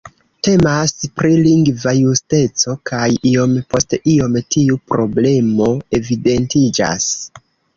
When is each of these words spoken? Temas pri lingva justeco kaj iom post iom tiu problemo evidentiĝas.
Temas 0.45 0.93
pri 1.19 1.33
lingva 1.47 1.93
justeco 1.97 2.75
kaj 2.91 3.05
iom 3.33 3.53
post 3.75 3.95
iom 4.15 4.39
tiu 4.57 4.81
problemo 4.95 5.69
evidentiĝas. 6.01 7.07